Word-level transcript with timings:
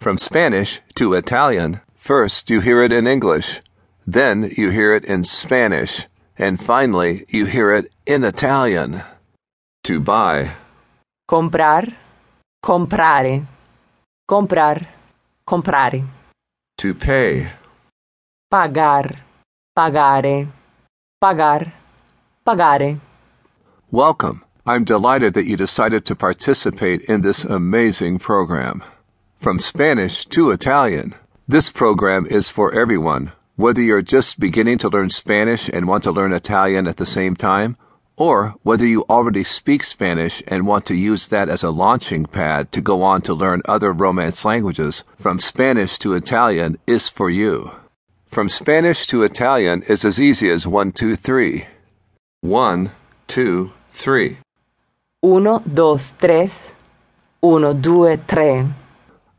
From 0.00 0.16
Spanish 0.16 0.80
to 0.94 1.12
Italian, 1.12 1.82
first 1.94 2.48
you 2.48 2.62
hear 2.62 2.82
it 2.82 2.90
in 2.90 3.06
English, 3.06 3.60
then 4.06 4.50
you 4.56 4.70
hear 4.70 4.94
it 4.94 5.04
in 5.04 5.24
Spanish, 5.24 6.06
and 6.38 6.58
finally 6.58 7.26
you 7.28 7.44
hear 7.44 7.70
it 7.70 7.92
in 8.06 8.24
Italian. 8.24 9.02
To 9.84 10.00
buy, 10.00 10.52
comprar, 11.28 11.92
comprare, 12.62 13.46
comprar, 14.26 14.86
comprare, 15.46 16.08
to 16.78 16.94
pay, 16.94 17.48
pagar, 18.50 19.18
pagare, 19.76 20.48
pagar, 21.22 21.72
pagare. 22.46 23.00
Welcome. 23.90 24.44
I'm 24.64 24.84
delighted 24.84 25.34
that 25.34 25.44
you 25.44 25.58
decided 25.58 26.06
to 26.06 26.16
participate 26.16 27.02
in 27.02 27.20
this 27.20 27.44
amazing 27.44 28.18
program. 28.18 28.82
From 29.40 29.58
Spanish 29.58 30.26
to 30.26 30.50
Italian, 30.50 31.14
this 31.48 31.72
program 31.72 32.26
is 32.26 32.50
for 32.50 32.74
everyone, 32.78 33.32
whether 33.56 33.80
you're 33.80 34.02
just 34.02 34.38
beginning 34.38 34.76
to 34.80 34.90
learn 34.90 35.08
Spanish 35.08 35.66
and 35.66 35.88
want 35.88 36.02
to 36.04 36.12
learn 36.12 36.34
Italian 36.34 36.86
at 36.86 36.98
the 36.98 37.06
same 37.06 37.34
time, 37.34 37.78
or 38.18 38.54
whether 38.64 38.84
you 38.84 39.06
already 39.08 39.42
speak 39.42 39.82
Spanish 39.82 40.42
and 40.46 40.66
want 40.66 40.84
to 40.84 40.94
use 40.94 41.28
that 41.28 41.48
as 41.48 41.62
a 41.62 41.70
launching 41.70 42.26
pad 42.26 42.70
to 42.72 42.82
go 42.82 43.00
on 43.02 43.22
to 43.22 43.32
learn 43.32 43.62
other 43.64 43.94
Romance 43.94 44.44
languages. 44.44 45.04
From 45.16 45.38
Spanish 45.38 45.98
to 46.00 46.12
Italian 46.12 46.76
is 46.86 47.08
for 47.08 47.30
you. 47.30 47.72
From 48.26 48.50
Spanish 48.50 49.06
to 49.06 49.22
Italian 49.22 49.80
is 49.84 50.04
as 50.04 50.20
easy 50.20 50.50
as 50.50 50.66
one, 50.66 50.92
two, 50.92 51.16
three. 51.16 51.66
One, 52.42 52.90
two, 53.26 53.72
three. 53.90 54.36
Uno, 55.24 55.60
dos, 55.60 56.12
tres. 56.20 56.74
Uno, 57.42 57.72
due, 57.72 58.18
tre. 58.28 58.66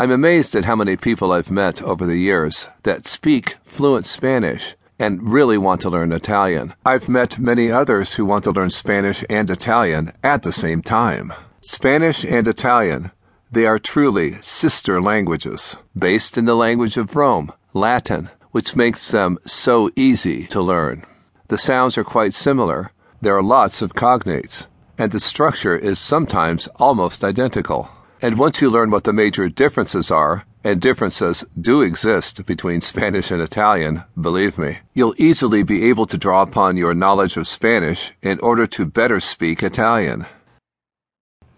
I'm 0.00 0.12
amazed 0.12 0.54
at 0.54 0.64
how 0.64 0.76
many 0.76 0.96
people 0.96 1.32
I've 1.32 1.50
met 1.50 1.82
over 1.82 2.06
the 2.06 2.18
years 2.18 2.68
that 2.84 3.04
speak 3.04 3.56
fluent 3.64 4.06
Spanish 4.06 4.76
and 4.96 5.32
really 5.32 5.58
want 5.58 5.80
to 5.80 5.90
learn 5.90 6.12
Italian. 6.12 6.72
I've 6.86 7.08
met 7.08 7.40
many 7.40 7.72
others 7.72 8.14
who 8.14 8.24
want 8.24 8.44
to 8.44 8.52
learn 8.52 8.70
Spanish 8.70 9.24
and 9.28 9.50
Italian 9.50 10.12
at 10.22 10.44
the 10.44 10.52
same 10.52 10.82
time. 10.82 11.32
Spanish 11.62 12.24
and 12.24 12.46
Italian, 12.46 13.10
they 13.50 13.66
are 13.66 13.80
truly 13.80 14.40
sister 14.40 15.02
languages, 15.02 15.76
based 15.98 16.38
in 16.38 16.44
the 16.44 16.54
language 16.54 16.96
of 16.96 17.16
Rome, 17.16 17.52
Latin, 17.74 18.30
which 18.52 18.76
makes 18.76 19.10
them 19.10 19.36
so 19.46 19.90
easy 19.96 20.46
to 20.46 20.62
learn. 20.62 21.04
The 21.48 21.58
sounds 21.58 21.98
are 21.98 22.04
quite 22.04 22.34
similar. 22.34 22.92
There 23.20 23.36
are 23.36 23.42
lots 23.42 23.82
of 23.82 23.94
cognates, 23.94 24.68
and 24.96 25.10
the 25.10 25.18
structure 25.18 25.76
is 25.76 25.98
sometimes 25.98 26.68
almost 26.76 27.24
identical. 27.24 27.90
And 28.20 28.36
once 28.36 28.60
you 28.60 28.68
learn 28.68 28.90
what 28.90 29.04
the 29.04 29.12
major 29.12 29.48
differences 29.48 30.10
are, 30.10 30.44
and 30.64 30.80
differences 30.80 31.44
do 31.58 31.82
exist 31.82 32.44
between 32.44 32.80
Spanish 32.80 33.30
and 33.30 33.40
Italian, 33.40 34.02
believe 34.20 34.58
me, 34.58 34.78
you'll 34.92 35.14
easily 35.16 35.62
be 35.62 35.88
able 35.88 36.04
to 36.06 36.18
draw 36.18 36.42
upon 36.42 36.76
your 36.76 36.94
knowledge 36.94 37.36
of 37.36 37.46
Spanish 37.46 38.12
in 38.20 38.40
order 38.40 38.66
to 38.66 38.84
better 38.84 39.20
speak 39.20 39.62
Italian. 39.62 40.26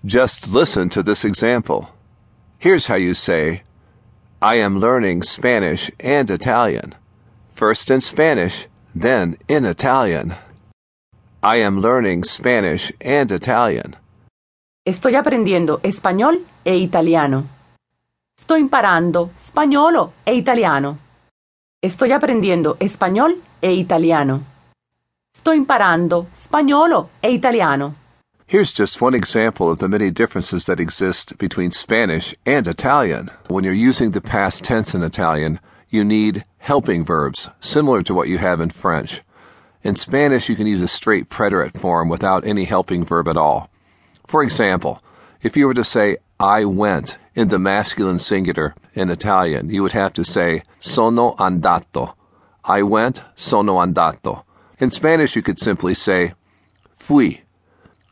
Just 0.05 0.49
listen 0.49 0.91
to 0.91 1.03
this 1.03 1.25
example. 1.25 1.91
Here's 2.59 2.89
how 2.89 2.97
you 2.97 3.15
say, 3.15 3.63
I 4.43 4.57
am 4.57 4.79
learning 4.79 5.23
Spanish 5.23 5.91
and 5.99 6.31
Italian. 6.31 6.95
First 7.49 7.91
in 7.91 8.03
Spanish, 8.03 8.67
then 8.95 9.37
in 9.49 9.65
Italian. 9.65 10.35
I 11.43 11.57
am 11.57 11.81
learning 11.81 12.25
Spanish 12.25 12.93
and 13.01 13.33
Italian. 13.33 13.97
Estoy 14.83 15.15
aprendiendo 15.15 15.81
español 15.83 16.47
e 16.65 16.79
italiano. 16.79 17.47
Sto 18.35 18.57
imparando 18.57 19.33
spagnolo 19.37 20.15
e 20.25 20.35
italiano. 20.35 20.99
Estoy 21.83 22.13
aprendiendo 22.13 22.79
español 22.81 23.43
e 23.61 23.75
italiano. 23.75 24.43
Sto 25.37 25.53
imparando 25.53 26.29
spagnolo 26.33 27.11
e 27.21 27.31
italiano. 27.31 27.95
Here's 28.47 28.73
just 28.73 29.03
one 29.03 29.15
example 29.15 29.71
of 29.71 29.81
the 29.81 29.89
many 29.89 30.11
differences 30.11 30.65
that 30.65 30.81
exist 30.81 31.37
between 31.37 31.71
Spanish 31.71 32.35
and 32.47 32.67
Italian. 32.67 33.31
When 33.49 33.65
you're 33.65 33.75
using 33.75 34.13
the 34.13 34.23
past 34.23 34.65
tense 34.65 34.95
in 34.95 35.03
Italian, 35.03 35.61
you 35.91 36.05
need 36.05 36.47
helping 36.57 37.05
verbs, 37.05 37.51
similar 37.61 38.03
to 38.05 38.15
what 38.15 38.29
you 38.29 38.39
have 38.39 38.63
in 38.63 38.71
French. 38.71 39.21
In 39.83 39.95
Spanish, 39.95 40.49
you 40.49 40.57
can 40.57 40.67
use 40.67 40.81
a 40.81 40.89
straight 40.89 41.29
preterite 41.29 41.77
form 41.79 42.09
without 42.09 42.47
any 42.47 42.65
helping 42.65 43.05
verb 43.05 43.29
at 43.29 43.37
all. 43.37 43.69
For 44.31 44.45
example, 44.45 45.03
if 45.43 45.57
you 45.57 45.67
were 45.67 45.75
to 45.75 45.83
say, 45.83 46.19
I 46.39 46.65
went 46.65 47.19
in 47.35 47.49
the 47.49 47.59
masculine 47.59 48.21
singular 48.21 48.77
in 48.95 49.11
Italian, 49.11 49.71
you 49.71 49.83
would 49.83 49.91
have 49.91 50.13
to 50.13 50.25
say, 50.25 50.63
sono 50.79 51.35
andato. 51.37 52.15
I 52.65 52.85
went, 52.85 53.23
sono 53.35 53.81
andato. 53.85 54.45
In 54.79 54.93
Spanish, 54.93 55.35
you 55.35 55.43
could 55.43 55.59
simply 55.59 55.95
say, 55.95 56.35
fui. 56.95 57.43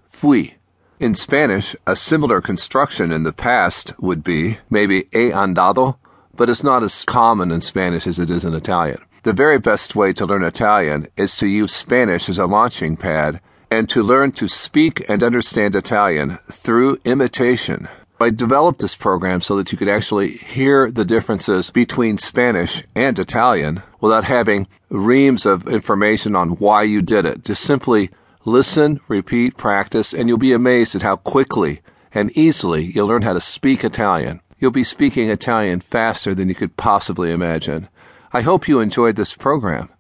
Fui. 0.08 0.56
In 0.98 1.14
Spanish, 1.14 1.76
a 1.86 1.94
similar 1.94 2.40
construction 2.40 3.12
in 3.12 3.22
the 3.22 3.32
past 3.32 3.94
would 4.00 4.24
be 4.24 4.58
maybe 4.68 5.04
he 5.12 5.30
andado, 5.30 5.98
but 6.34 6.50
it's 6.50 6.64
not 6.64 6.82
as 6.82 7.04
common 7.04 7.52
in 7.52 7.60
Spanish 7.60 8.08
as 8.08 8.18
it 8.18 8.28
is 8.28 8.44
in 8.44 8.54
Italian. 8.54 8.98
The 9.22 9.32
very 9.32 9.60
best 9.60 9.94
way 9.94 10.12
to 10.14 10.26
learn 10.26 10.42
Italian 10.42 11.06
is 11.16 11.36
to 11.36 11.46
use 11.46 11.72
Spanish 11.72 12.28
as 12.28 12.38
a 12.38 12.46
launching 12.46 12.96
pad 12.96 13.40
and 13.70 13.88
to 13.88 14.02
learn 14.02 14.32
to 14.32 14.48
speak 14.48 15.04
and 15.08 15.22
understand 15.22 15.74
Italian 15.74 16.38
through 16.50 16.98
imitation. 17.04 17.88
I 18.20 18.30
developed 18.30 18.80
this 18.80 18.96
program 18.96 19.40
so 19.40 19.56
that 19.56 19.70
you 19.70 19.78
could 19.78 19.88
actually 19.88 20.38
hear 20.38 20.90
the 20.90 21.04
differences 21.04 21.70
between 21.70 22.18
Spanish 22.18 22.82
and 22.94 23.16
Italian 23.18 23.82
without 24.00 24.24
having 24.24 24.66
reams 24.90 25.46
of 25.46 25.68
information 25.68 26.34
on 26.34 26.56
why 26.56 26.82
you 26.82 27.00
did 27.00 27.24
it. 27.24 27.44
Just 27.44 27.62
simply 27.62 28.10
listen, 28.44 29.00
repeat, 29.06 29.56
practice, 29.56 30.12
and 30.12 30.28
you'll 30.28 30.38
be 30.38 30.52
amazed 30.52 30.96
at 30.96 31.02
how 31.02 31.16
quickly 31.16 31.80
and 32.12 32.36
easily 32.36 32.86
you'll 32.86 33.06
learn 33.06 33.22
how 33.22 33.34
to 33.34 33.40
speak 33.40 33.84
Italian. 33.84 34.40
You'll 34.58 34.72
be 34.72 34.84
speaking 34.84 35.28
Italian 35.28 35.80
faster 35.80 36.34
than 36.34 36.48
you 36.48 36.54
could 36.54 36.76
possibly 36.76 37.30
imagine. 37.30 37.88
I 38.32 38.40
hope 38.40 38.66
you 38.66 38.80
enjoyed 38.80 39.14
this 39.14 39.34
program. 39.34 39.90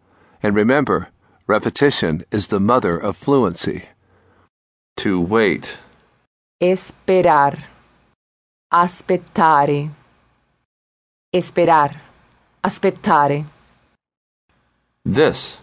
And 0.42 0.56
remember, 0.56 1.08
Repetition 1.48 2.24
is 2.30 2.48
the 2.48 2.60
mother 2.60 2.98
of 2.98 3.16
fluency. 3.16 3.86
To 4.98 5.18
wait. 5.18 5.78
Esperar. 6.60 7.64
Aspettare. 8.70 9.88
Esperar. 11.34 11.96
Aspettare. 12.62 13.46
This. 15.06 15.58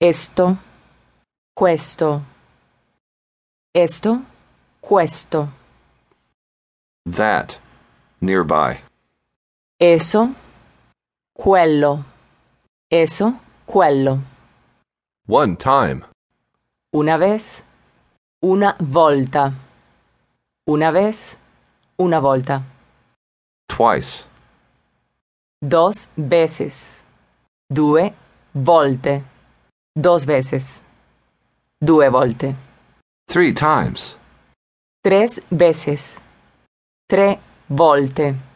Esto. 0.00 0.56
Questo. 1.56 2.22
Esto. 3.74 4.22
Questo. 4.80 5.48
That. 7.06 7.58
Nearby. 8.20 8.82
Eso. 9.80 10.32
Quello. 11.34 12.04
Eso 12.88 13.47
quello. 13.68 14.22
One 15.28 15.56
time. 15.56 16.04
Una 16.94 17.18
vez, 17.18 17.62
una 18.42 18.74
volta. 18.80 19.52
Una 20.66 20.90
vez, 20.90 21.36
una 21.98 22.18
volta. 22.18 22.62
Twice. 23.68 24.26
Dos 25.60 26.08
veces. 26.16 27.04
Due 27.68 28.14
volte. 28.54 29.22
Dos 29.94 30.24
veces. 30.24 30.80
Due 31.78 32.08
volte. 32.08 32.54
Three 33.26 33.52
times. 33.52 34.16
Tres 35.02 35.40
veces. 35.50 36.20
Tre 37.06 37.38
volte. 37.68 38.47